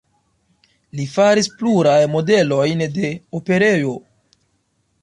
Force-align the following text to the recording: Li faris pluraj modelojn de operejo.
Li 0.99 1.05
faris 1.17 1.49
pluraj 1.59 1.99
modelojn 2.15 2.83
de 2.99 3.13
operejo. 3.43 3.97